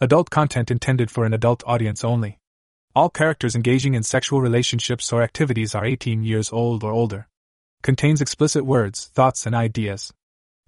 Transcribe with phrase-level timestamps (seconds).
[0.00, 2.38] Adult content intended for an adult audience only.
[2.94, 7.26] All characters engaging in sexual relationships or activities are 18 years old or older.
[7.82, 10.12] Contains explicit words, thoughts, and ideas.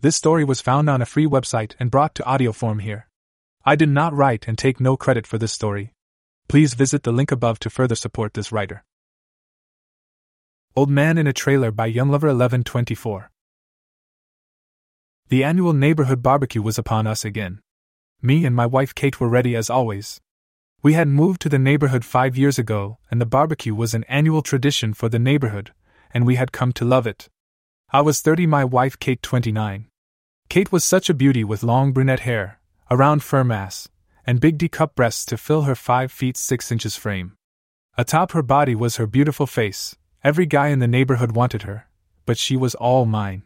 [0.01, 3.07] This story was found on a free website and brought to audio form here.
[3.65, 5.93] I did not write and take no credit for this story.
[6.49, 8.83] Please visit the link above to further support this writer.
[10.75, 13.29] Old Man in a Trailer by YoungLover1124.
[15.29, 17.61] The annual neighborhood barbecue was upon us again.
[18.23, 20.21] Me and my wife Kate were ready as always.
[20.83, 24.43] We had moved to the neighborhood five years ago, and the barbecue was an annual
[24.43, 25.73] tradition for the neighborhood,
[26.13, 27.29] and we had come to love it.
[27.93, 29.87] I was 30, my wife Kate 29.
[30.49, 32.61] Kate was such a beauty with long brunette hair,
[32.91, 33.89] a round firm ass,
[34.27, 37.37] and big D cup breasts to fill her 5 feet 6 inches frame.
[37.97, 39.97] Atop her body was her beautiful face.
[40.23, 41.89] Every guy in the neighborhood wanted her,
[42.27, 43.43] but she was all mine.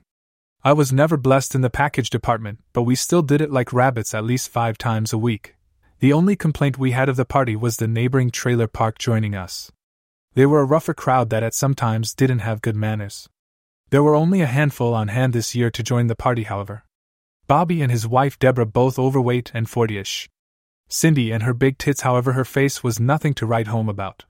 [0.66, 4.14] I was never blessed in the package department, but we still did it like rabbits
[4.14, 5.56] at least five times a week.
[5.98, 9.70] The only complaint we had of the party was the neighboring trailer park joining us.
[10.32, 13.28] They were a rougher crowd that at some times didn't have good manners.
[13.90, 16.84] There were only a handful on hand this year to join the party, however.
[17.46, 20.30] Bobby and his wife Deborah both overweight and fortyish.
[20.88, 24.24] Cindy and her big tits, however, her face was nothing to write home about.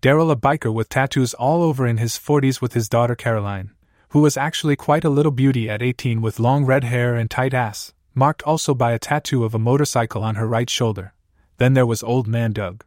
[0.00, 3.72] Daryl, a biker with tattoos all over in his 40s, with his daughter Caroline,
[4.10, 7.54] who was actually quite a little beauty at 18 with long red hair and tight
[7.54, 11.12] ass, marked also by a tattoo of a motorcycle on her right shoulder.
[11.58, 12.84] Then there was Old Man Doug.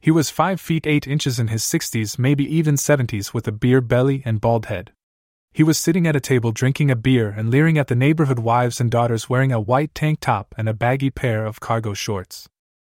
[0.00, 3.80] He was 5 feet 8 inches in his 60s, maybe even 70s, with a beer
[3.80, 4.92] belly and bald head.
[5.52, 8.80] He was sitting at a table drinking a beer and leering at the neighborhood wives
[8.80, 12.48] and daughters wearing a white tank top and a baggy pair of cargo shorts.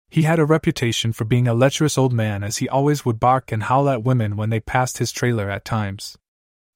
[0.10, 3.52] He had a reputation for being a lecherous old man as he always would bark
[3.52, 6.20] and howl at women when they passed his trailer at times.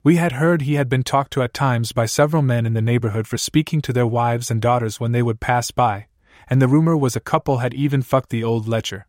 [0.08, 2.82] We had heard he had been talked to at times by several men in the
[2.82, 6.08] neighborhood for speaking to their wives and daughters when they would pass by,
[6.50, 9.06] and the rumor was a couple had even fucked the old lecher.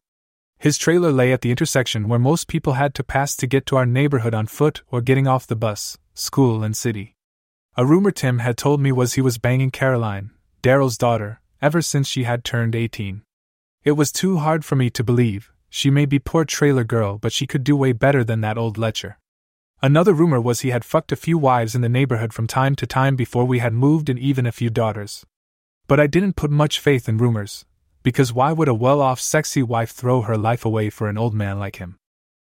[0.59, 3.77] His trailer lay at the intersection where most people had to pass to get to
[3.77, 7.15] our neighborhood on foot or getting off the bus, school, and city.
[7.77, 10.33] A rumor Tim had told me was he was banging Caroline,
[10.65, 13.23] Daryl's daughter, ever since she had turned 18.
[13.85, 15.53] It was too hard for me to believe.
[15.71, 18.77] She may be poor trailer girl, but she could do way better than that old
[18.77, 19.19] lecher.
[19.81, 22.87] Another rumor was he had fucked a few wives in the neighborhood from time to
[22.87, 25.25] time before we had moved and even a few daughters.
[25.87, 27.65] But I didn't put much faith in rumors,
[28.03, 31.33] because why would a well off, sexy wife throw her life away for an old
[31.33, 31.97] man like him?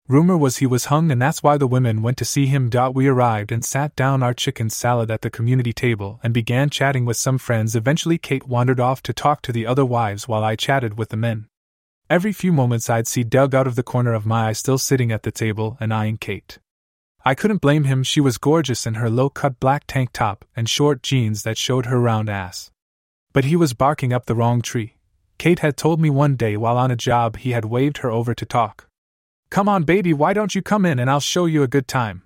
[0.07, 2.71] Rumor was he was hung, and that's why the women went to see him.
[2.95, 7.05] We arrived and sat down our chicken salad at the community table and began chatting
[7.05, 7.75] with some friends.
[7.75, 11.17] Eventually, Kate wandered off to talk to the other wives while I chatted with the
[11.17, 11.45] men.
[12.09, 15.11] Every few moments, I'd see Doug out of the corner of my eye still sitting
[15.11, 16.57] at the table and eyeing Kate.
[17.25, 20.69] I couldn't blame him, she was gorgeous in her low cut black tank top and
[20.69, 22.71] short jeans that showed her round ass.
[23.33, 24.95] But he was barking up the wrong tree.
[25.37, 28.33] Kate had told me one day while on a job he had waved her over
[28.33, 28.87] to talk.
[29.49, 32.23] Come on, baby, why don't you come in and I'll show you a good time?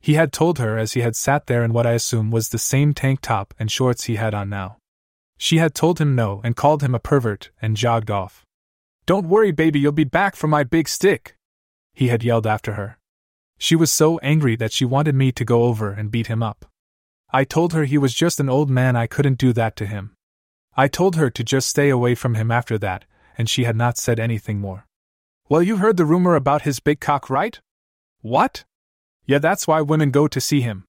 [0.00, 2.58] He had told her as he had sat there in what I assume was the
[2.58, 4.76] same tank top and shorts he had on now.
[5.38, 8.44] She had told him no and called him a pervert and jogged off.
[9.06, 11.36] Don't worry, baby, you'll be back for my big stick,
[11.94, 12.98] he had yelled after her.
[13.58, 16.66] She was so angry that she wanted me to go over and beat him up.
[17.32, 20.14] I told her he was just an old man, I couldn't do that to him.
[20.76, 23.04] I told her to just stay away from him after that,
[23.38, 24.86] and she had not said anything more.
[25.48, 27.58] Well, you heard the rumor about his big cock, right?
[28.20, 28.64] What?
[29.24, 30.84] Yeah, that's why women go to see him.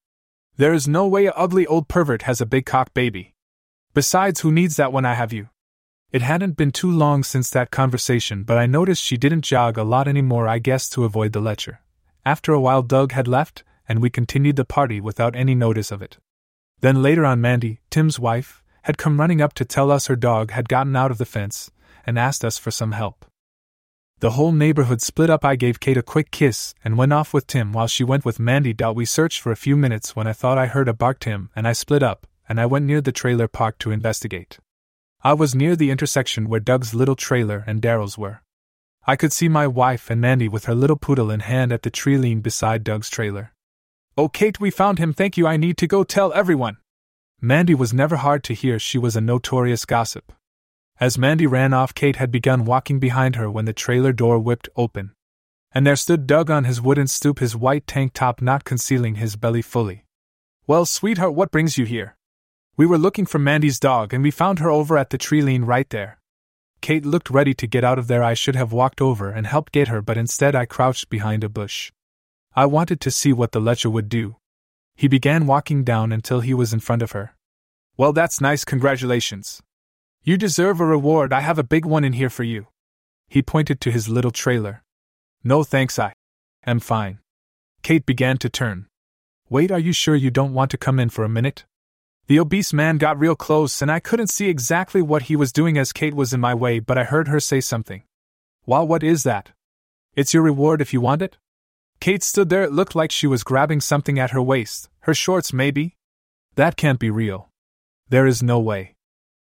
[0.58, 3.34] There is no way a ugly old pervert has a big cock baby.
[3.94, 5.50] Besides, who needs that when I have you?
[6.12, 9.84] It hadn't been too long since that conversation, but I noticed she didn't jog a
[9.84, 11.82] lot anymore, I guess to avoid the lecture.
[12.28, 16.02] After a while, Doug had left, and we continued the party without any notice of
[16.02, 16.18] it.
[16.82, 20.52] Then later on, Mandy, Tim's wife, had come running up to tell us her dog
[20.52, 21.72] had gotten out of the fence
[22.06, 23.26] and asked us for some help.
[24.20, 25.46] The whole neighborhood split up.
[25.46, 28.42] I gave Kate a quick kiss and went off with Tim while she went with
[28.42, 28.76] Mandy.
[28.94, 31.66] We searched for a few minutes when I thought I heard a bark Tim and
[31.66, 34.60] I split up and I went near the trailer park to investigate.
[35.22, 38.42] I was near the intersection where Doug's little trailer and Daryl's were.
[39.10, 41.90] I could see my wife and Mandy with her little poodle in hand at the
[41.90, 43.54] tree lean beside Doug's trailer.
[44.18, 45.14] Oh, Kate, we found him.
[45.14, 45.48] Thank you.
[45.48, 46.78] I need to go tell everyone.
[47.40, 48.80] Mandy was never hard to hear.
[48.80, 50.34] She was a notorious gossip.
[51.00, 54.68] As Mandy ran off, Kate had begun walking behind her when the trailer door whipped
[54.76, 55.14] open.
[55.72, 59.38] And there stood Doug on his wooden stoop, his white tank top not concealing his
[59.38, 60.04] belly fully.
[60.66, 62.18] Well, sweetheart, what brings you here?
[62.76, 65.64] We were looking for Mandy's dog and we found her over at the tree lean
[65.64, 66.20] right there.
[66.82, 68.24] Kate looked ready to get out of there.
[68.24, 71.50] I should have walked over and helped get her, but instead I crouched behind a
[71.50, 71.92] bush.
[72.56, 74.38] I wanted to see what the lecher would do.
[74.96, 77.36] He began walking down until he was in front of her.
[77.98, 79.62] Well, that's nice, congratulations.
[80.24, 82.68] You deserve a reward, I have a big one in here for you.
[83.28, 84.84] He pointed to his little trailer.
[85.44, 86.14] No thanks, I
[86.66, 87.20] am fine.
[87.84, 88.88] Kate began to turn.
[89.50, 91.66] Wait, are you sure you don't want to come in for a minute?
[92.28, 95.78] The obese man got real close, and I couldn't see exactly what he was doing
[95.78, 98.04] as Kate was in my way, but I heard her say something.
[98.66, 99.52] Well, what is that?
[100.14, 101.38] It's your reward if you want it?
[102.02, 104.90] Kate stood there, it looked like she was grabbing something at her waist.
[105.02, 105.96] Her shorts, maybe?
[106.56, 107.48] That can't be real.
[108.10, 108.96] There is no way.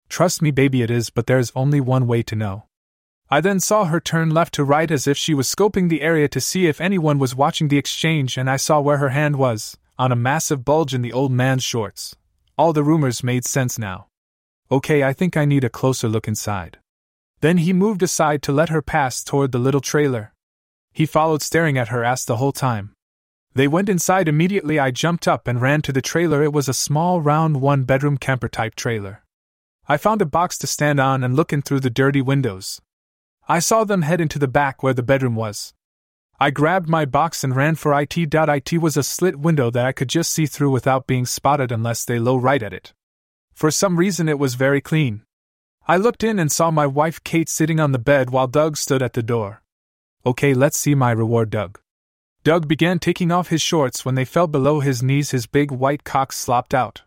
[0.10, 2.64] Trust me, baby, it is, but there's only one way to know.
[3.30, 6.28] I then saw her turn left to right as if she was scoping the area
[6.30, 9.78] to see if anyone was watching the exchange, and I saw where her hand was,
[10.00, 12.16] on a massive bulge in the old man's shorts.
[12.58, 14.08] All the rumors made sense now.
[14.72, 16.80] Okay, I think I need a closer look inside.
[17.42, 20.34] Then he moved aside to let her pass toward the little trailer.
[20.94, 22.94] He followed, staring at her ass the whole time.
[23.54, 24.80] They went inside immediately.
[24.80, 26.44] I jumped up and ran to the trailer.
[26.44, 29.24] It was a small, round, one bedroom camper type trailer.
[29.88, 32.82] I found a box to stand on and look in through the dirty windows.
[33.50, 35.74] I saw them head into the back where the bedroom was.
[36.42, 38.18] I grabbed my box and ran for IT.
[38.18, 42.04] It was a slit window that I could just see through without being spotted unless
[42.04, 42.94] they low right at it.
[43.54, 45.22] For some reason, it was very clean.
[45.88, 49.04] I looked in and saw my wife Kate sitting on the bed while Doug stood
[49.04, 49.62] at the door.
[50.26, 51.80] Okay, let's see my reward, Doug.
[52.44, 56.04] Doug began taking off his shorts when they fell below his knees, his big white
[56.04, 57.04] cock slopped out.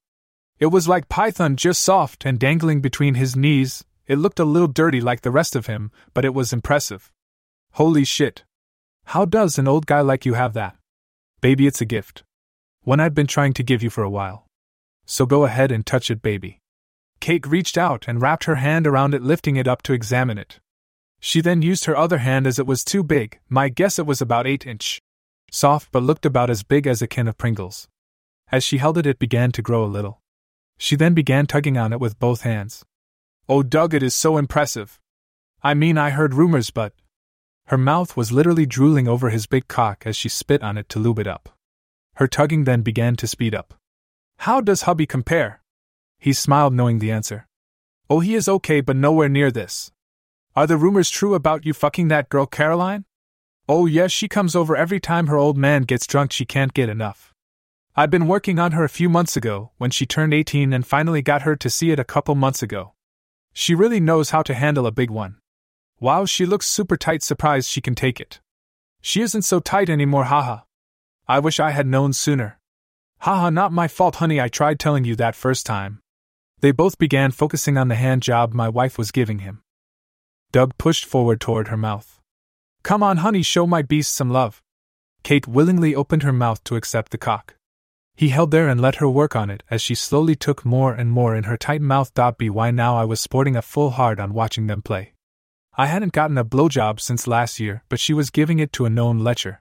[0.60, 4.69] It was like Python, just soft and dangling between his knees, it looked a little
[4.69, 7.10] dirty like the rest of him, but it was impressive.
[7.72, 8.44] Holy shit.
[9.06, 10.76] How does an old guy like you have that?
[11.40, 12.24] Baby, it's a gift.
[12.82, 14.46] One I've been trying to give you for a while.
[15.06, 16.58] So go ahead and touch it, baby.
[17.20, 20.60] Kate reached out and wrapped her hand around it, lifting it up to examine it.
[21.20, 24.20] She then used her other hand as it was too big, my guess it was
[24.20, 25.00] about 8 inch.
[25.50, 27.88] Soft but looked about as big as a can of Pringles.
[28.50, 30.20] As she held it, it began to grow a little.
[30.76, 32.84] She then began tugging on it with both hands.
[33.48, 34.98] Oh, Doug, it is so impressive.
[35.62, 36.92] I mean, I heard rumors, but.
[37.66, 40.99] Her mouth was literally drooling over his big cock as she spit on it to
[40.99, 41.49] lube it up.
[42.16, 43.75] Her tugging then began to speed up.
[44.38, 45.62] How does hubby compare?
[46.19, 47.46] He smiled, knowing the answer.
[48.11, 49.90] Oh, he is okay, but nowhere near this.
[50.55, 53.06] Are the rumors true about you fucking that girl, Caroline?
[53.67, 56.90] Oh, yes, she comes over every time her old man gets drunk, she can't get
[56.90, 57.32] enough.
[57.96, 61.22] I'd been working on her a few months ago, when she turned 18, and finally
[61.22, 62.93] got her to see it a couple months ago.
[63.55, 65.38] She really knows how to handle a big one.
[66.00, 68.41] Wow, she looks super tight, surprised she can take it.
[69.00, 70.61] She isn't so tight anymore, haha.
[71.26, 72.58] I wish I had known sooner.
[73.19, 76.00] Haha, not my fault, honey, I tried telling you that first time.
[76.61, 79.62] They both began focusing on the hand job my wife was giving him.
[80.52, 82.20] Doug pushed forward toward her mouth.
[82.82, 84.62] Come on, honey, show my beast some love.
[85.23, 87.56] Kate willingly opened her mouth to accept the cock.
[88.14, 91.11] He held there and let her work on it as she slowly took more and
[91.11, 92.12] more in her tight mouth.
[92.14, 95.13] Why now I was sporting a full hard on watching them play.
[95.76, 98.90] I hadn't gotten a blowjob since last year, but she was giving it to a
[98.90, 99.60] known lecher.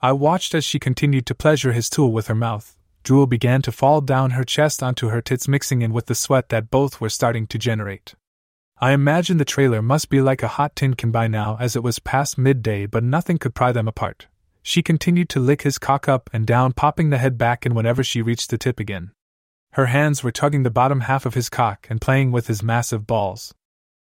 [0.00, 2.78] I watched as she continued to pleasure his tool with her mouth.
[3.02, 6.48] Drool began to fall down her chest onto her tits, mixing in with the sweat
[6.48, 8.14] that both were starting to generate.
[8.80, 11.82] I imagine the trailer must be like a hot tin can by now, as it
[11.82, 14.28] was past midday, but nothing could pry them apart.
[14.62, 18.02] She continued to lick his cock up and down, popping the head back in whenever
[18.02, 19.10] she reached the tip again.
[19.72, 23.06] Her hands were tugging the bottom half of his cock and playing with his massive
[23.06, 23.52] balls.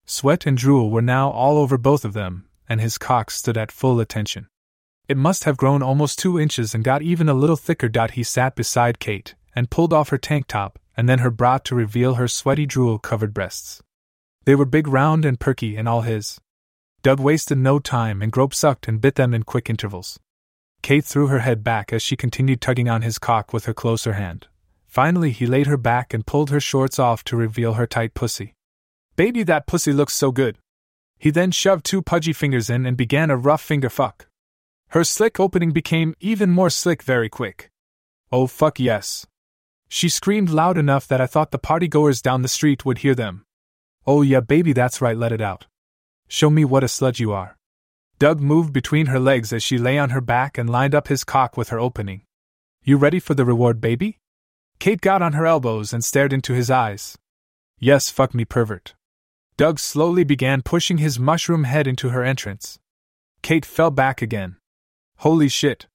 [0.05, 3.71] Sweat and drool were now all over both of them, and his cock stood at
[3.71, 4.47] full attention.
[5.07, 7.89] It must have grown almost two inches and got even a little thicker.
[8.11, 11.75] He sat beside Kate and pulled off her tank top and then her bra to
[11.75, 13.81] reveal her sweaty drool covered breasts.
[14.45, 16.39] They were big, round, and perky, and all his.
[17.01, 20.19] Doug wasted no time and grope sucked and bit them in quick intervals.
[20.81, 24.13] Kate threw her head back as she continued tugging on his cock with her closer
[24.13, 24.47] hand.
[24.87, 28.53] Finally, he laid her back and pulled her shorts off to reveal her tight pussy.
[29.15, 30.57] Baby, that pussy looks so good.
[31.19, 34.27] He then shoved two pudgy fingers in and began a rough finger fuck.
[34.89, 37.69] Her slick opening became even more slick very quick.
[38.31, 39.25] Oh fuck yes.
[39.87, 43.45] She screamed loud enough that I thought the partygoers down the street would hear them.
[44.07, 45.67] Oh yeah, baby, that's right, let it out.
[46.27, 47.57] Show me what a sludge you are.
[48.17, 51.23] Doug moved between her legs as she lay on her back and lined up his
[51.23, 52.23] cock with her opening.
[52.83, 54.17] You ready for the reward, baby?
[54.79, 57.17] Kate got on her elbows and stared into his eyes.
[57.79, 58.95] Yes, fuck me, pervert.
[59.55, 62.79] Doug slowly began pushing his mushroom head into her entrance.
[63.41, 64.57] Kate fell back again.
[65.17, 65.87] Holy shit.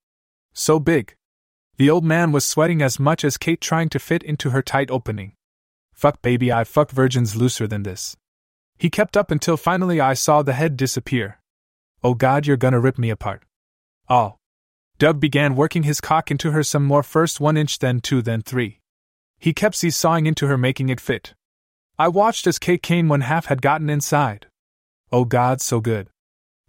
[0.53, 1.15] So big.
[1.77, 4.89] The old man was sweating as much as Kate trying to fit into her tight
[4.89, 5.33] opening.
[5.93, 8.15] Fuck baby, I fuck virgins looser than this.
[8.77, 11.39] He kept up until finally I saw the head disappear.
[12.01, 13.43] Oh God, you're gonna rip me apart.
[14.09, 14.37] Oh.
[14.97, 18.41] Doug began working his cock into her some more, first one inch, then two, then
[18.41, 18.79] three.
[19.37, 21.33] He kept seesawing into her, making it fit.
[21.99, 24.47] I watched as Kate came when half had gotten inside.
[25.11, 26.07] Oh God, so good.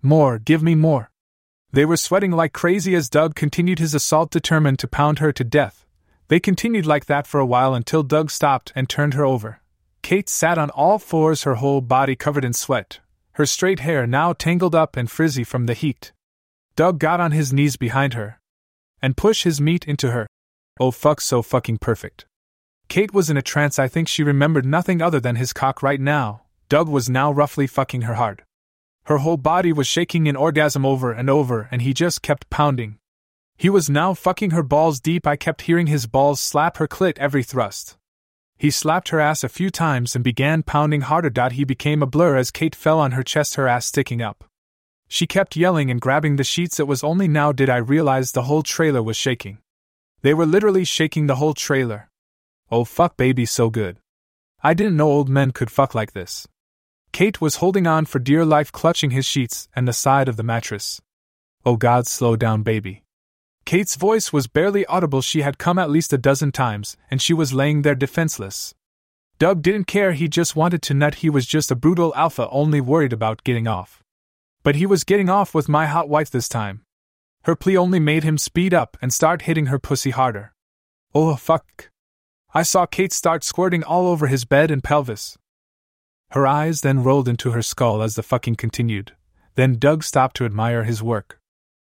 [0.03, 1.13] More, give me more.
[1.71, 5.45] They were sweating like crazy as Doug continued his assault, determined to pound her to
[5.45, 5.87] death.
[6.27, 9.61] They continued like that for a while until Doug stopped and turned her over.
[10.03, 12.99] Kate sat on all fours, her whole body covered in sweat,
[13.35, 16.11] her straight hair now tangled up and frizzy from the heat.
[16.75, 18.41] Doug got on his knees behind her
[19.01, 20.27] and pushed his meat into her.
[20.81, 22.27] Oh, fuck, so fucking perfect.
[22.91, 23.79] Kate was in a trance.
[23.79, 26.43] I think she remembered nothing other than his cock right now.
[26.69, 28.43] Doug was now roughly fucking her hard.
[29.05, 32.99] Her whole body was shaking in orgasm over and over, and he just kept pounding.
[33.57, 35.25] He was now fucking her balls deep.
[35.25, 37.97] I kept hearing his balls slap her clit every thrust.
[38.59, 41.31] He slapped her ass a few times and began pounding harder.
[41.51, 44.43] He became a blur as Kate fell on her chest, her ass sticking up.
[45.07, 46.81] She kept yelling and grabbing the sheets.
[46.81, 49.59] It was only now did I realize the whole trailer was shaking.
[50.23, 52.10] They were literally shaking the whole trailer.
[52.71, 53.99] Oh fuck baby so good.
[54.63, 56.47] I didn't know old men could fuck like this.
[57.13, 60.45] Kate was holding on for dear life, clutching his sheets and the side of the
[60.45, 61.01] mattress.
[61.65, 63.03] Oh God, slow down, baby.
[63.65, 65.21] Kate's voice was barely audible.
[65.21, 68.75] She had come at least a dozen times, and she was laying there defenseless.
[69.39, 71.17] Doug didn't care, he just wanted to nut.
[71.17, 74.03] He was just a brutal alpha, only worried about getting off.
[74.63, 76.83] But he was getting off with my hot wife this time.
[77.45, 80.53] Her plea only made him speed up and start hitting her pussy harder.
[81.15, 81.90] Oh, fuck.
[82.53, 85.39] I saw Kate start squirting all over his bed and pelvis.
[86.33, 89.13] Her eyes then rolled into her skull as the fucking continued.
[89.55, 91.39] Then Doug stopped to admire his work.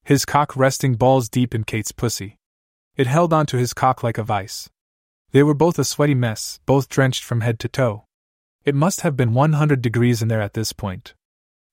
[0.02, 2.38] His cock resting balls deep in Kate's pussy.
[2.96, 4.70] It held onto his cock like a vice.
[5.32, 8.04] They were both a sweaty mess, both drenched from head to toe.
[8.64, 11.14] It must have been 100 degrees in there at this point.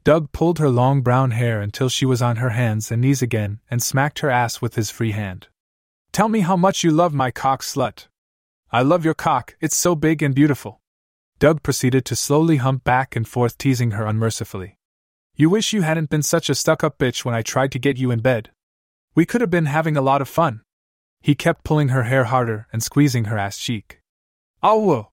[0.04, 3.62] Doug pulled her long brown hair until she was on her hands and knees again
[3.72, 5.48] and smacked her ass with his free hand.
[6.12, 8.08] Tell me how much you love my cock, slut.
[8.74, 10.82] I love your cock, it's so big and beautiful.
[11.38, 14.80] Doug proceeded to slowly hump back and forth, teasing her unmercifully.
[15.36, 18.00] You wish you hadn't been such a stuck up bitch when I tried to get
[18.00, 18.50] you in bed.
[19.14, 20.62] We could have been having a lot of fun.
[21.22, 24.02] He kept pulling her hair harder and squeezing her ass cheek.
[24.64, 25.10] Oh,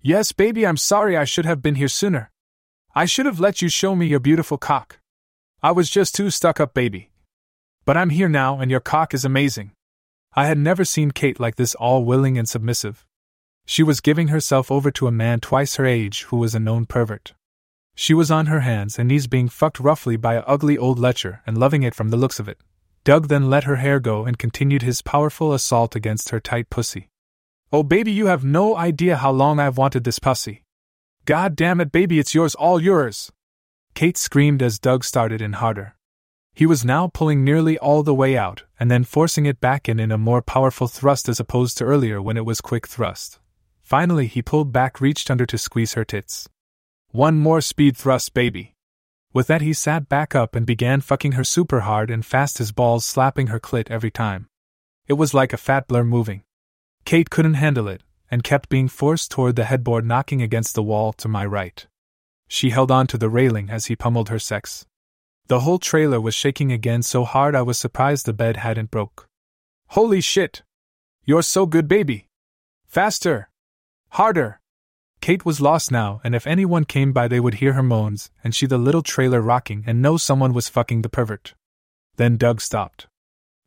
[0.00, 2.30] yes, baby, I'm sorry I should have been here sooner.
[2.94, 4.98] I should have let you show me your beautiful cock.
[5.62, 7.10] I was just too stuck up, baby.
[7.84, 9.72] But I'm here now, and your cock is amazing.
[10.36, 13.06] I had never seen Kate like this, all willing and submissive.
[13.66, 16.86] She was giving herself over to a man twice her age who was a known
[16.86, 17.34] pervert.
[17.94, 21.40] She was on her hands and knees being fucked roughly by a ugly old lecher
[21.46, 22.58] and loving it from the looks of it.
[23.04, 27.08] Doug then let her hair go and continued his powerful assault against her tight pussy.
[27.72, 30.64] Oh, baby, you have no idea how long I've wanted this pussy.
[31.24, 33.30] God damn it, baby, it's yours, all yours!
[33.94, 35.94] Kate screamed as Doug started in harder.
[36.56, 39.98] He was now pulling nearly all the way out, and then forcing it back in
[39.98, 43.40] in a more powerful thrust as opposed to earlier when it was quick thrust.
[43.82, 46.48] Finally, he pulled back, reached under to squeeze her tits.
[47.10, 48.74] One more speed thrust, baby.
[49.32, 52.70] With that, he sat back up and began fucking her super hard and fast, his
[52.70, 54.46] balls slapping her clit every time.
[55.08, 56.44] It was like a fat blur moving.
[57.04, 61.12] Kate couldn't handle it, and kept being forced toward the headboard, knocking against the wall
[61.14, 61.84] to my right.
[62.46, 64.86] She held on to the railing as he pummeled her sex.
[65.46, 69.28] The whole trailer was shaking again so hard I was surprised the bed hadn't broke.
[69.88, 70.62] Holy shit!
[71.24, 72.28] You're so good, baby!
[72.86, 73.50] Faster!
[74.10, 74.60] Harder!
[75.20, 78.54] Kate was lost now, and if anyone came by, they would hear her moans, and
[78.54, 81.54] see the little trailer rocking and know someone was fucking the pervert.
[82.16, 83.06] Then Doug stopped.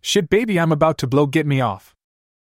[0.01, 1.95] Shit, baby, I'm about to blow, get me off.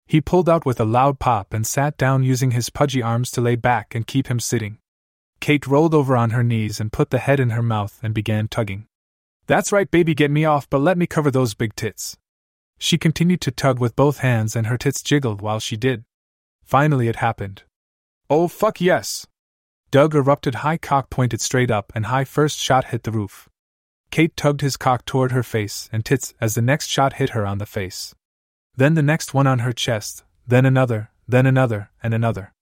[0.08, 3.42] He pulled out with a loud pop and sat down using his pudgy arms to
[3.42, 4.78] lay back and keep him sitting.
[5.40, 8.48] Kate rolled over on her knees and put the head in her mouth and began
[8.48, 8.88] tugging.
[9.48, 12.18] That's right, baby, get me off, but let me cover those big tits.
[12.78, 16.04] She continued to tug with both hands, and her tits jiggled while she did.
[16.64, 17.64] Finally, it happened.
[18.30, 19.28] Oh, fuck yes!
[19.92, 23.50] Doug erupted, high cock pointed straight up, and high first shot hit the roof.
[24.10, 27.46] Kate tugged his cock toward her face and tits as the next shot hit her
[27.46, 28.16] on the face.
[28.76, 32.54] Then the next one on her chest, then another, then another, and another.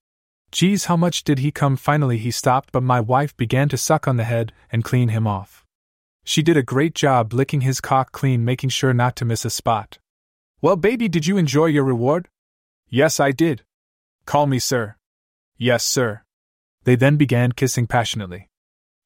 [0.51, 1.75] Geez, how much did he come?
[1.75, 5.27] Finally, he stopped, but my wife began to suck on the head and clean him
[5.27, 5.58] off.
[6.29, 9.49] She did a great job licking his cock clean, making sure not to miss a
[9.49, 9.97] spot.
[10.61, 12.27] Well, baby, did you enjoy your reward?
[12.87, 13.63] Yes, I did.
[14.27, 14.95] Call me sir.
[15.57, 16.21] Yes, sir.
[16.83, 18.47] They then began kissing passionately.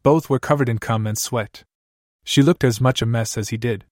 [0.03, 1.63] Both were covered in cum and sweat.
[2.25, 3.85] She looked as much a mess as he did.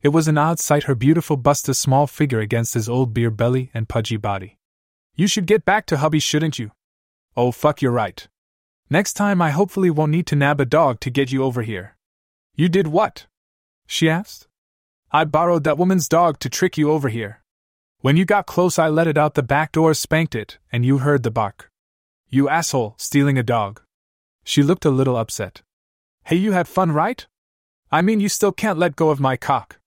[0.00, 3.32] It was an odd sight, her beautiful bust, a small figure against his old beer
[3.32, 4.56] belly and pudgy body.
[5.16, 6.70] You should get back to hubby, shouldn't you?
[7.36, 8.28] Oh, fuck, you're right.
[8.88, 11.96] Next time I hopefully won't need to nab a dog to get you over here.
[12.58, 13.28] You did what?
[13.86, 14.48] She asked.
[15.12, 17.40] I borrowed that woman's dog to trick you over here.
[18.00, 20.98] When you got close, I let it out the back door, spanked it, and you
[20.98, 21.70] heard the bark.
[22.28, 23.80] You asshole, stealing a dog.
[24.42, 25.62] She looked a little upset.
[26.24, 27.24] Hey, you had fun, right?
[27.92, 29.78] I mean, you still can't let go of my cock.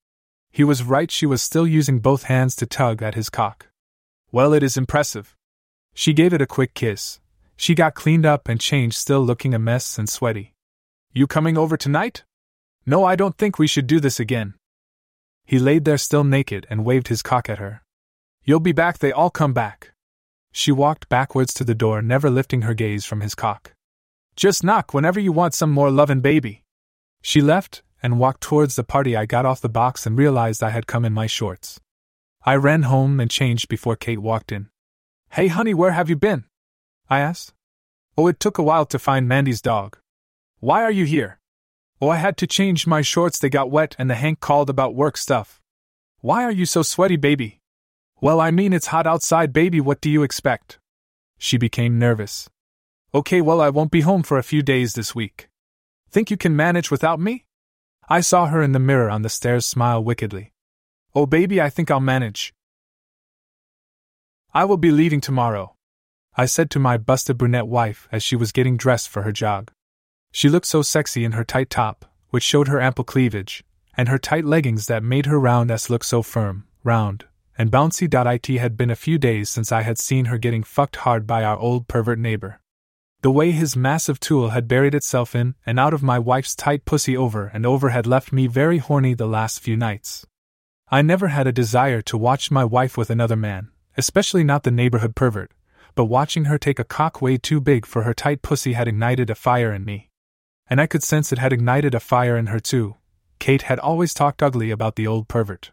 [0.50, 3.68] He was right, she was still using both hands to tug at his cock.
[4.32, 5.36] Well, it is impressive.
[5.94, 7.20] She gave it a quick kiss.
[7.58, 10.54] She got cleaned up and changed, still looking a mess and sweaty.
[11.12, 12.24] You coming over tonight?
[12.86, 14.56] No, I don't think we should do this again.
[15.46, 17.84] He laid there still naked and waved his cock at her.
[18.44, 19.94] You'll be back, they all come back.
[20.52, 23.74] She walked backwards to the door, never lifting her gaze from his cock.
[24.36, 26.64] Just knock whenever you want some more lovin' baby.
[27.22, 29.16] She left and walked towards the party.
[29.16, 31.80] I got off the box and realized I had come in my shorts.
[32.44, 34.70] I ran home and changed before Kate walked in.
[35.32, 36.46] Hey, honey, where have you been?
[37.10, 37.54] I asked.
[38.18, 39.98] Oh, it took a while to find Mandy's dog.
[40.60, 41.40] Why are you here?
[42.04, 44.96] Oh, I had to change my shorts, they got wet, and the Hank called about
[44.96, 45.62] work stuff.
[46.20, 47.60] Why are you so sweaty, baby?
[48.20, 50.80] Well, I mean, it's hot outside, baby, what do you expect?
[51.38, 52.50] She became nervous.
[53.14, 55.48] Okay, well, I won't be home for a few days this week.
[56.10, 57.46] Think you can manage without me?
[58.10, 60.54] I saw her in the mirror on the stairs smile wickedly.
[61.14, 62.52] Oh, baby, I think I'll manage.
[64.56, 65.76] I will be leaving tomorrow,
[66.36, 69.72] I said to my busted brunette wife as she was getting dressed for her jog.
[70.32, 73.64] She looked so sexy in her tight top, which showed her ample cleavage,
[73.96, 77.26] and her tight leggings that made her round ass look so firm, round,
[77.58, 78.08] and bouncy.
[78.12, 81.44] It had been a few days since I had seen her getting fucked hard by
[81.44, 82.62] our old pervert neighbor.
[83.22, 86.86] The way his massive tool had buried itself in and out of my wife's tight
[86.86, 90.26] pussy over and over had left me very horny the last few nights.
[90.90, 94.72] I never had a desire to watch my wife with another man, especially not the
[94.72, 95.52] neighborhood pervert,
[95.94, 99.30] but watching her take a cock way too big for her tight pussy had ignited
[99.30, 100.11] a fire in me.
[100.72, 102.96] And I could sense it had ignited a fire in her too.
[103.40, 105.72] Kate had always talked ugly about the old pervert.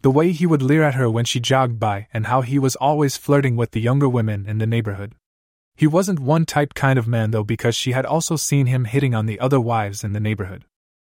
[0.00, 2.74] The way he would leer at her when she jogged by, and how he was
[2.76, 5.14] always flirting with the younger women in the neighborhood.
[5.76, 9.14] He wasn't one type kind of man though, because she had also seen him hitting
[9.14, 10.64] on the other wives in the neighborhood.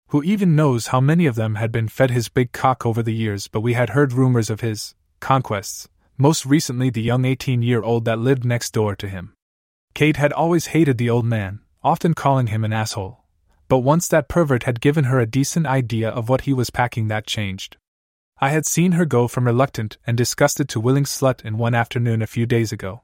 [0.08, 3.14] Who even knows how many of them had been fed his big cock over the
[3.14, 7.82] years, but we had heard rumors of his conquests, most recently the young 18 year
[7.82, 9.32] old that lived next door to him.
[9.94, 13.24] Kate had always hated the old man, often calling him an asshole.
[13.68, 17.08] But once that pervert had given her a decent idea of what he was packing,
[17.08, 17.76] that changed.
[18.40, 22.22] I had seen her go from reluctant and disgusted to willing slut in one afternoon
[22.22, 23.02] a few days ago.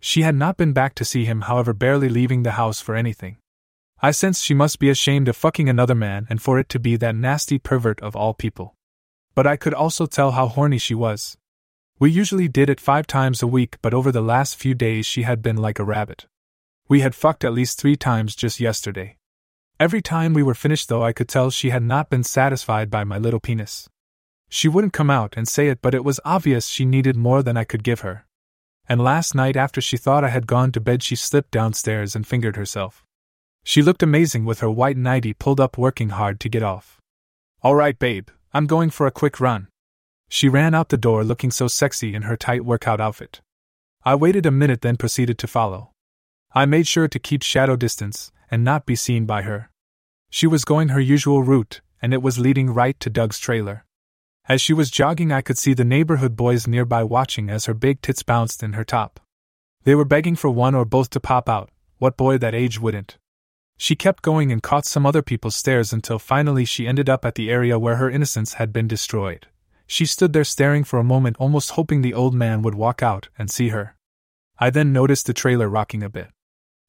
[0.00, 3.36] She had not been back to see him, however, barely leaving the house for anything.
[4.02, 6.96] I sensed she must be ashamed of fucking another man and for it to be
[6.96, 8.74] that nasty pervert of all people.
[9.34, 11.36] But I could also tell how horny she was.
[11.98, 15.22] We usually did it five times a week, but over the last few days she
[15.22, 16.26] had been like a rabbit.
[16.90, 19.16] We had fucked at least three times just yesterday.
[19.78, 23.04] Every time we were finished, though, I could tell she had not been satisfied by
[23.04, 23.88] my little penis.
[24.50, 27.56] She wouldn't come out and say it, but it was obvious she needed more than
[27.56, 28.26] I could give her
[28.90, 32.26] and last night after she thought I had gone to bed, she slipped downstairs and
[32.26, 33.04] fingered herself.
[33.62, 37.00] She looked amazing with her white nightie pulled up, working hard to get off.
[37.62, 39.68] All right, babe, I'm going for a quick run.
[40.28, 43.40] She ran out the door looking so sexy in her tight workout outfit.
[44.02, 45.92] I waited a minute, then proceeded to follow.
[46.52, 49.70] I made sure to keep shadow distance and not be seen by her.
[50.30, 53.84] She was going her usual route, and it was leading right to Doug's trailer.
[54.48, 58.02] As she was jogging, I could see the neighborhood boys nearby watching as her big
[58.02, 59.20] tits bounced in her top.
[59.84, 63.16] They were begging for one or both to pop out, what boy that age wouldn't?
[63.76, 67.36] She kept going and caught some other people's stares until finally she ended up at
[67.36, 69.46] the area where her innocence had been destroyed.
[69.86, 73.28] She stood there staring for a moment, almost hoping the old man would walk out
[73.38, 73.94] and see her.
[74.58, 76.28] I then noticed the trailer rocking a bit.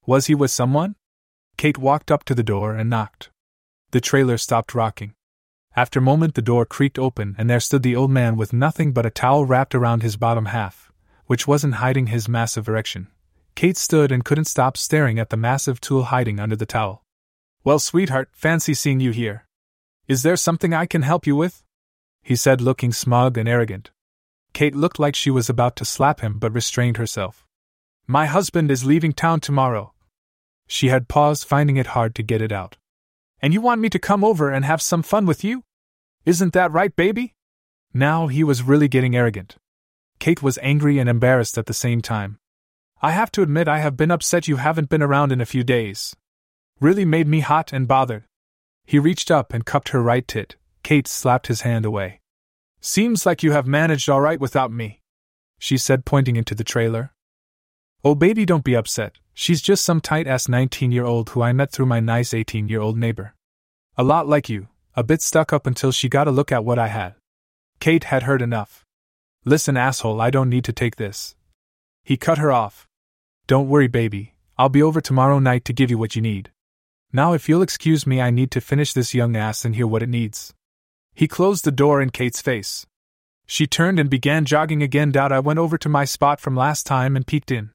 [0.06, 0.96] Was he with someone?
[1.58, 3.30] Kate walked up to the door and knocked.
[3.92, 5.14] The trailer stopped rocking.
[5.76, 8.94] After a moment, the door creaked open, and there stood the old man with nothing
[8.94, 10.92] but a towel wrapped around his bottom half,
[11.28, 13.08] which wasn't hiding his massive erection.
[13.56, 17.04] Kate stood and couldn't stop staring at the massive tool hiding under the towel.
[17.64, 19.46] Well, sweetheart, fancy seeing you here.
[20.08, 21.64] Is there something I can help you with?
[22.24, 23.92] He said, looking smug and arrogant.
[24.54, 27.48] Kate looked like she was about to slap him but restrained herself.
[28.08, 29.94] My husband is leaving town tomorrow.
[30.68, 32.78] She had paused, finding it hard to get it out.
[33.42, 35.64] And you want me to come over and have some fun with you?
[36.26, 37.36] Isn't that right, baby?
[37.94, 39.58] Now he was really getting arrogant.
[40.20, 42.38] Kate was angry and embarrassed at the same time.
[43.02, 45.64] I have to admit, I have been upset you haven't been around in a few
[45.64, 46.16] days.
[46.80, 48.26] Really made me hot and bothered.
[48.86, 50.56] He reached up and cupped her right tit.
[50.84, 52.20] Kate slapped his hand away.
[52.80, 55.02] Seems like you have managed all right without me,
[55.60, 57.14] she said, pointing into the trailer.
[58.04, 59.18] Oh, baby, don't be upset.
[59.36, 62.68] She's just some tight ass 19 year old who I met through my nice 18
[62.68, 63.36] year old neighbor.
[63.96, 66.80] A lot like you, a bit stuck up until she got a look at what
[66.80, 67.14] I had.
[67.80, 68.86] Kate had heard enough.
[69.46, 71.36] Listen, asshole, I don't need to take this.
[72.04, 72.88] He cut her off.
[73.46, 76.52] Don't worry, baby, I'll be over tomorrow night to give you what you need.
[77.14, 80.04] Now, if you'll excuse me, I need to finish this young ass and hear what
[80.04, 80.54] it needs.
[81.14, 82.88] He closed the door in Kate's face.
[83.46, 85.12] She turned and began jogging again.
[85.12, 87.72] Doubt I went over to my spot from last time and peeked in.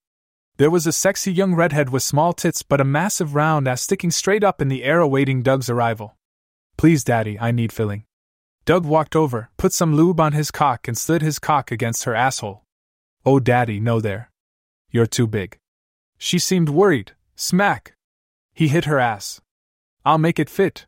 [0.58, 4.10] There was a sexy young redhead with small tits but a massive round ass sticking
[4.10, 6.16] straight up in the air awaiting Doug's arrival.
[6.78, 8.04] Please, Daddy, I need filling.
[8.64, 12.14] Doug walked over, put some lube on his cock, and slid his cock against her
[12.14, 12.64] asshole.
[13.24, 14.30] Oh, Daddy, no there.
[14.90, 15.58] You're too big.
[16.16, 17.12] She seemed worried.
[17.34, 17.94] Smack!
[18.54, 19.42] He hit her ass.
[20.06, 20.86] I'll make it fit.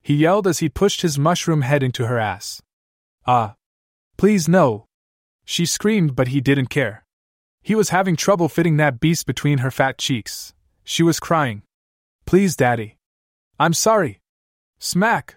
[0.00, 2.62] He yelled as he pushed his mushroom head into her ass.
[3.26, 3.56] Ah.
[4.16, 4.86] Please, no.
[5.44, 7.04] She screamed, but he didn't care.
[7.62, 10.52] He was having trouble fitting that beast between her fat cheeks.
[10.82, 11.62] She was crying.
[12.26, 12.98] Please, Daddy.
[13.58, 14.20] I'm sorry.
[14.78, 15.36] Smack!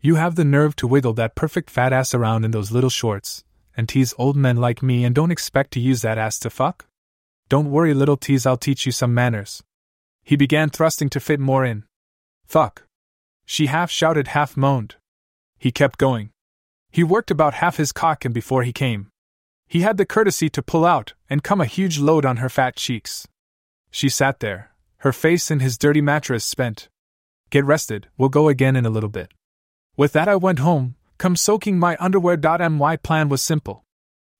[0.00, 3.42] You have the nerve to wiggle that perfect fat ass around in those little shorts,
[3.76, 6.86] and tease old men like me and don't expect to use that ass to fuck?
[7.48, 9.64] Don't worry, little tease, I'll teach you some manners.
[10.22, 11.84] He began thrusting to fit more in.
[12.46, 12.84] Fuck.
[13.44, 14.96] She half shouted, half moaned.
[15.58, 16.30] He kept going.
[16.90, 19.08] He worked about half his cock and before he came.
[19.68, 22.76] He had the courtesy to pull out and come a huge load on her fat
[22.76, 23.26] cheeks.
[23.90, 26.88] She sat there, her face in his dirty mattress spent.
[27.50, 29.32] Get rested, we'll go again in a little bit.
[29.96, 32.36] With that, I went home, come soaking my underwear.
[32.68, 33.84] My plan was simple.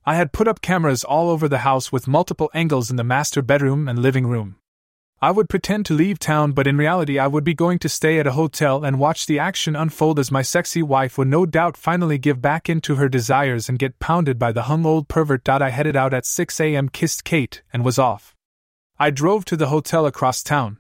[0.04, 3.42] I had put up cameras all over the house with multiple angles in the master
[3.42, 4.56] bedroom and living room.
[5.22, 8.18] I would pretend to leave town, but in reality, I would be going to stay
[8.18, 11.78] at a hotel and watch the action unfold as my sexy wife would no doubt
[11.78, 15.48] finally give back into her desires and get pounded by the hung old pervert.
[15.48, 18.34] I headed out at 6 a.m., kissed Kate, and was off.
[18.98, 20.78] I drove to the hotel across town.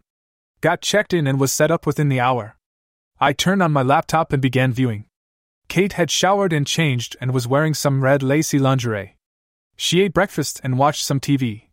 [0.60, 2.56] Got checked in and was set up within the hour.
[3.18, 5.06] I turned on my laptop and began viewing.
[5.68, 9.16] Kate had showered and changed and was wearing some red lacy lingerie.
[9.76, 11.65] She ate breakfast and watched some TV.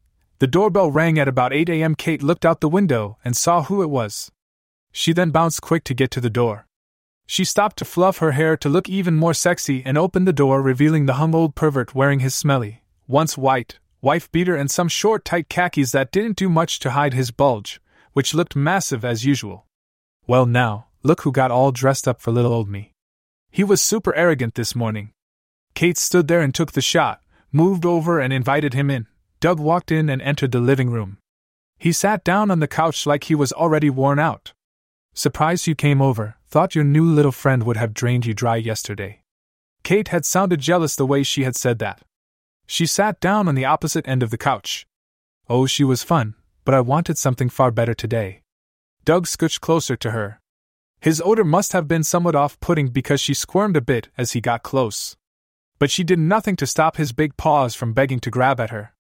[0.44, 1.96] The doorbell rang at about 8 a.m.
[1.96, 4.30] Kate looked out the window and saw who it was.
[4.92, 6.68] She then bounced quick to get to the door.
[7.26, 10.62] She stopped to fluff her hair to look even more sexy and opened the door,
[10.62, 15.24] revealing the hung old pervert wearing his smelly, once white, wife beater and some short,
[15.24, 17.80] tight khakis that didn't do much to hide his bulge,
[18.12, 19.66] which looked massive as usual.
[20.28, 22.92] Well, now, look who got all dressed up for little old me.
[23.50, 25.14] He was super arrogant this morning.
[25.74, 27.22] Kate stood there and took the shot,
[27.54, 29.08] moved over and invited him in.
[29.44, 31.18] Doug walked in and entered the living room.
[31.78, 34.54] He sat down on the couch like he was already worn out.
[35.14, 39.20] Surprised you came over, thought your new little friend would have drained you dry yesterday.
[39.84, 42.04] Kate had sounded jealous the way she had said that.
[42.68, 44.88] She sat down on the opposite end of the couch.
[45.50, 48.44] Oh, she was fun, but I wanted something far better today.
[49.04, 50.40] Doug scooched closer to her.
[51.02, 54.40] His odor must have been somewhat off putting because she squirmed a bit as he
[54.40, 55.18] got close.
[55.80, 58.93] But she did nothing to stop his big paws from begging to grab at her.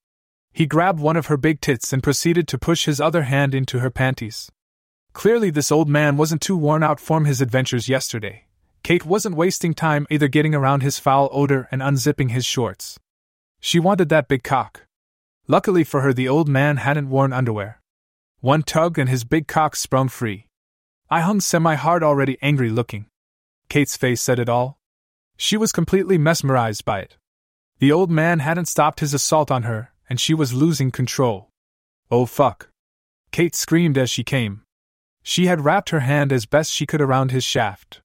[0.53, 3.79] He grabbed one of her big tits and proceeded to push his other hand into
[3.79, 4.51] her panties.
[5.11, 8.45] Clearly, this old man wasn't too worn out from his adventures yesterday.
[8.83, 12.99] Kate wasn't wasting time either getting around his foul odor and unzipping his shorts.
[13.59, 14.85] She wanted that big cock.
[15.47, 17.81] Luckily for her, the old man hadn't worn underwear.
[18.41, 20.47] One tug and his big cock sprung free.
[21.09, 23.05] I hung semi hard, already angry looking.
[23.69, 24.77] Kate's face said it all.
[25.37, 27.17] She was completely mesmerized by it.
[27.79, 31.49] The old man hadn't stopped his assault on her, and she was losing control.
[32.11, 32.69] Oh fuck.
[33.31, 34.61] Kate screamed as she came.
[35.23, 37.99] She had wrapped her hand as best she could around his shaft.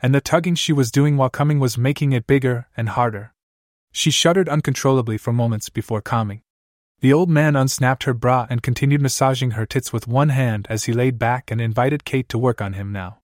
[0.00, 3.34] And the tugging she was doing while coming was making it bigger and harder.
[3.92, 6.40] She shuddered uncontrollably for moments before calming.
[7.00, 10.84] The old man unsnapped her bra and continued massaging her tits with one hand as
[10.84, 13.18] he laid back and invited Kate to work on him now.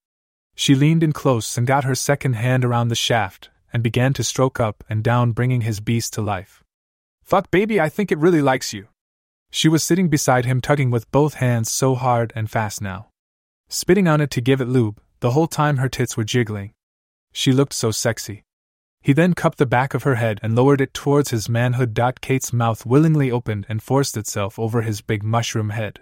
[0.55, 4.23] She leaned in close and got her second hand around the shaft and began to
[4.23, 6.63] stroke up and down, bringing his beast to life.
[7.27, 8.87] Fuck, baby, I think it really likes you.
[9.51, 13.09] She was sitting beside him, tugging with both hands so hard and fast now.
[13.69, 16.73] Spitting on it to give it lube, the whole time her tits were jiggling.
[17.33, 18.45] She looked so sexy.
[19.03, 21.99] He then cupped the back of her head and lowered it towards his manhood.
[22.21, 25.99] Kate's mouth willingly opened and forced itself over his big mushroom head.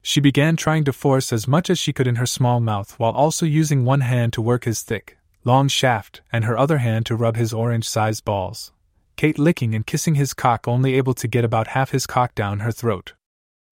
[0.00, 3.12] She began trying to force as much as she could in her small mouth while
[3.12, 7.16] also using one hand to work his thick, long shaft and her other hand to
[7.16, 8.73] rub his orange sized balls.
[9.16, 12.60] Kate licking and kissing his cock, only able to get about half his cock down
[12.60, 13.14] her throat.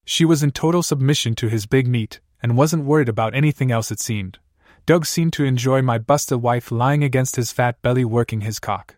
[0.05, 3.91] She was in total submission to his big meat, and wasn't worried about anything else,
[3.91, 4.39] it seemed.
[4.85, 8.95] Doug seemed to enjoy my busted wife lying against his fat belly working his cock.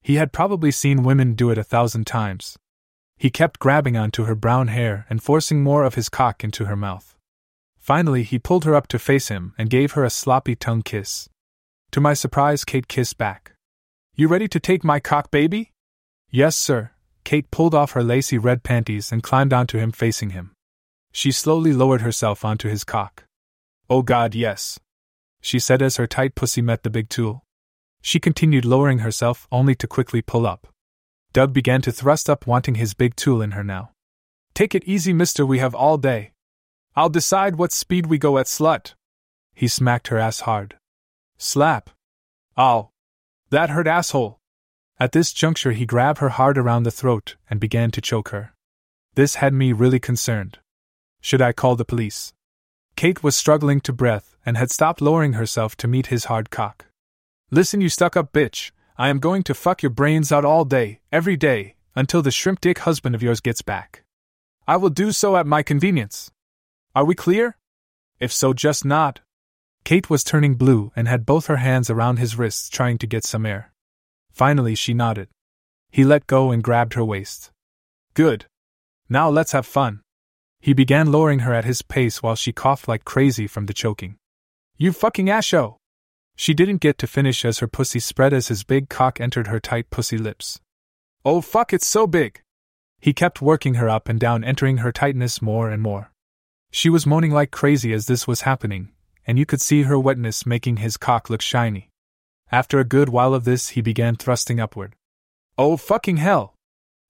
[0.00, 2.56] He had probably seen women do it a thousand times.
[3.18, 6.76] He kept grabbing onto her brown hair and forcing more of his cock into her
[6.76, 7.16] mouth.
[7.78, 11.28] Finally, he pulled her up to face him and gave her a sloppy tongue kiss.
[11.90, 13.52] To my surprise, Kate kissed back.
[14.14, 15.72] You ready to take my cock, baby?
[16.30, 16.90] Yes, sir.
[17.24, 20.52] Kate pulled off her lacy red panties and climbed onto him, facing him.
[21.12, 23.24] She slowly lowered herself onto his cock.
[23.88, 24.78] Oh god, yes.
[25.40, 27.44] She said as her tight pussy met the big tool.
[28.02, 30.68] She continued lowering herself only to quickly pull up.
[31.32, 33.90] Doug began to thrust up, wanting his big tool in her now.
[34.54, 36.32] Take it easy, mister, we have all day.
[36.96, 38.94] I'll decide what speed we go at, slut.
[39.54, 40.76] He smacked her ass hard.
[41.36, 41.90] Slap.
[42.58, 42.90] Ow.
[43.50, 44.37] That hurt, asshole.
[45.00, 48.52] At this juncture, he grabbed her hard around the throat and began to choke her.
[49.14, 50.58] This had me really concerned.
[51.20, 52.32] Should I call the police?
[52.96, 56.86] Kate was struggling to breath and had stopped lowering herself to meet his hard cock.
[57.50, 61.00] Listen, you stuck up bitch, I am going to fuck your brains out all day,
[61.12, 64.02] every day, until the shrimp dick husband of yours gets back.
[64.66, 66.32] I will do so at my convenience.
[66.96, 67.56] Are we clear?
[68.18, 69.20] If so, just nod.
[69.84, 73.24] Kate was turning blue and had both her hands around his wrists trying to get
[73.24, 73.72] some air.
[74.38, 75.26] Finally, she nodded.
[75.90, 77.50] He let go and grabbed her waist.
[78.14, 78.46] Good.
[79.08, 80.00] Now let's have fun.
[80.60, 84.14] He began lowering her at his pace while she coughed like crazy from the choking.
[84.76, 85.78] You fucking asho!
[86.36, 89.58] She didn't get to finish as her pussy spread as his big cock entered her
[89.58, 90.60] tight pussy lips.
[91.24, 92.40] Oh fuck, it's so big!
[93.00, 96.12] He kept working her up and down, entering her tightness more and more.
[96.70, 98.90] She was moaning like crazy as this was happening,
[99.26, 101.87] and you could see her wetness making his cock look shiny.
[102.50, 104.94] After a good while of this, he began thrusting upward.
[105.58, 106.54] Oh fucking hell!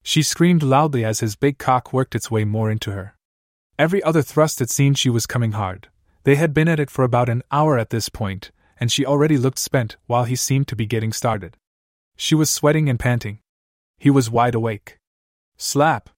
[0.03, 3.14] She screamed loudly as his big cock worked its way more into her.
[3.79, 5.88] Every other thrust it seemed she was coming hard.
[6.24, 9.38] They had been at it for about an hour at this point, and she already
[9.38, 11.57] looked spent while he seemed to be getting started.
[12.16, 13.38] She was sweating and panting.
[13.98, 14.98] He was wide awake.
[15.57, 16.11] Slap!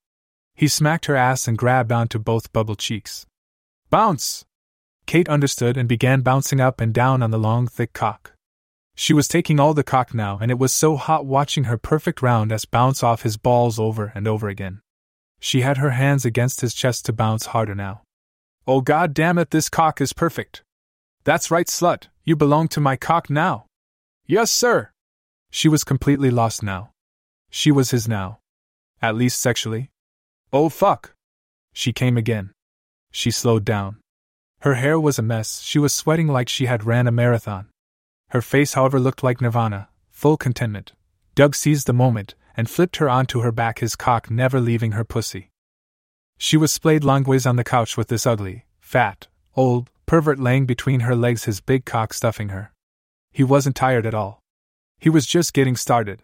[0.55, 3.25] He smacked her ass and grabbed onto both bubble cheeks.
[3.89, 4.45] Bounce!
[5.05, 8.33] Kate understood and began bouncing up and down on the long, thick cock.
[9.01, 12.21] She was taking all the cock now, and it was so hot watching her perfect
[12.21, 14.79] round ass bounce off his balls over and over again.
[15.39, 18.03] She had her hands against his chest to bounce harder now.
[18.67, 20.61] Oh god damn it, this cock is perfect.
[21.23, 23.65] That's right, slut, you belong to my cock now.
[24.27, 24.91] Yes, sir.
[25.49, 26.91] She was completely lost now.
[27.49, 28.37] She was his now.
[29.01, 29.89] At least sexually.
[30.53, 31.15] Oh fuck.
[31.73, 32.51] She came again.
[33.09, 33.97] She slowed down.
[34.59, 37.71] Her hair was a mess, she was sweating like she had ran a marathon.
[38.31, 40.93] Her face, however, looked like nirvana, full contentment.
[41.35, 45.03] Doug seized the moment and flipped her onto her back, his cock never leaving her
[45.03, 45.49] pussy.
[46.37, 51.01] She was splayed longways on the couch with this ugly, fat, old, pervert laying between
[51.01, 52.71] her legs, his big cock stuffing her.
[53.33, 54.39] He wasn't tired at all.
[54.97, 56.21] He was just getting started.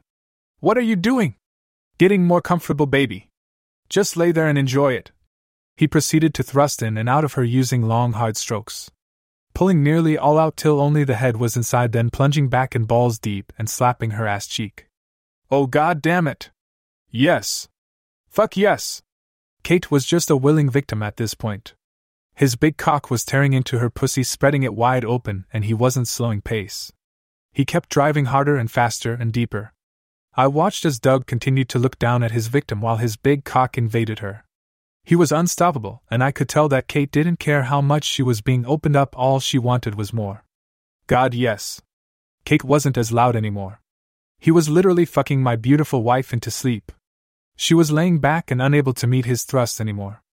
[0.59, 1.35] What are you doing?
[1.97, 3.27] Getting more comfortable, baby.
[3.89, 5.11] Just lay there and enjoy it.
[5.75, 8.89] He proceeded to thrust in and out of her using long, hard strokes.
[9.57, 13.17] Pulling nearly all out till only the head was inside, then plunging back and balls
[13.17, 14.87] deep and slapping her ass cheek.
[15.49, 16.51] Oh god damn it!
[17.09, 17.67] Yes!
[18.29, 19.01] Fuck yes!
[19.63, 21.73] Kate was just a willing victim at this point.
[22.35, 26.07] His big cock was tearing into her pussy, spreading it wide open, and he wasn't
[26.07, 26.93] slowing pace.
[27.51, 29.73] He kept driving harder and faster and deeper.
[30.35, 33.75] I watched as Doug continued to look down at his victim while his big cock
[33.75, 34.45] invaded her.
[35.07, 38.41] He was unstoppable, and I could tell that Kate didn't care how much she was
[38.41, 40.43] being opened up, all she wanted was more.
[41.07, 41.81] God, yes.
[42.43, 43.79] Kate wasn't as loud anymore.
[44.37, 46.91] He was literally fucking my beautiful wife into sleep.
[47.55, 50.23] She was laying back and unable to meet his thrust anymore.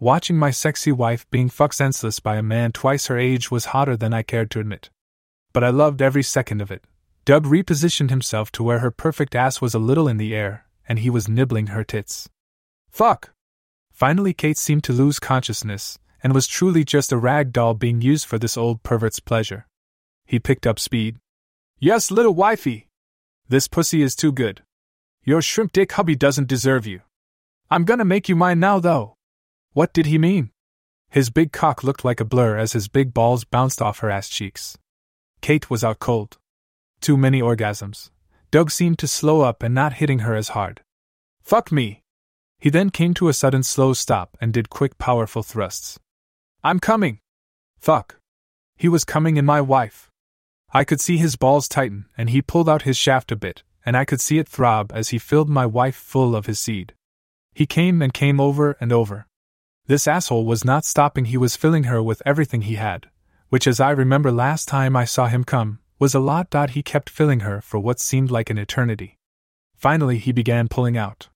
[0.00, 3.94] Watching my sexy wife being fucked senseless by a man twice her age was hotter
[3.94, 4.88] than I cared to admit.
[5.52, 6.82] But I loved every second of it.
[7.26, 11.00] Doug repositioned himself to where her perfect ass was a little in the air, and
[11.00, 12.30] he was nibbling her tits.
[12.90, 13.33] Fuck!
[13.94, 18.26] Finally, Kate seemed to lose consciousness, and was truly just a rag doll being used
[18.26, 19.66] for this old pervert's pleasure.
[20.26, 21.16] He picked up speed.
[21.78, 22.88] Yes, little wifey,
[23.48, 24.62] this pussy is too good.
[25.22, 27.02] Your shrimp dick hubby doesn't deserve you.
[27.70, 29.16] I'm gonna make you mine now, though.
[29.72, 30.50] What did he mean?
[31.10, 34.28] His big cock looked like a blur as his big balls bounced off her ass
[34.28, 34.78] cheeks.
[35.42, 36.38] Kate was out cold.
[37.00, 38.10] Too many orgasms.
[38.50, 40.80] Doug seemed to slow up and not hitting her as hard.
[41.42, 42.03] Fuck me!
[42.64, 46.00] He then came to a sudden slow stop and did quick, powerful thrusts.
[46.62, 47.18] I'm coming!
[47.78, 48.16] Fuck!
[48.74, 50.10] He was coming in my wife.
[50.72, 53.98] I could see his balls tighten, and he pulled out his shaft a bit, and
[53.98, 56.94] I could see it throb as he filled my wife full of his seed.
[57.52, 59.26] He came and came over and over.
[59.84, 63.10] This asshole was not stopping, he was filling her with everything he had,
[63.50, 66.48] which, as I remember last time I saw him come, was a lot.
[66.70, 69.18] He kept filling her for what seemed like an eternity.
[69.76, 71.28] Finally, he began pulling out.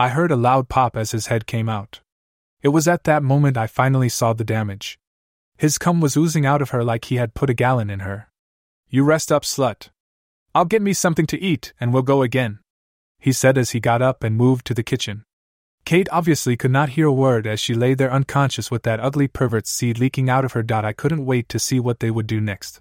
[0.00, 2.02] I heard a loud pop as his head came out.
[2.62, 4.96] It was at that moment I finally saw the damage.
[5.56, 8.28] His cum was oozing out of her like he had put a gallon in her.
[8.88, 9.88] You rest up, slut.
[10.54, 12.60] I'll get me something to eat and we'll go again,
[13.18, 15.24] he said as he got up and moved to the kitchen.
[15.84, 19.26] Kate obviously could not hear a word as she lay there unconscious with that ugly
[19.26, 20.64] pervert's seed leaking out of her.
[20.70, 22.80] I couldn't wait to see what they would do next.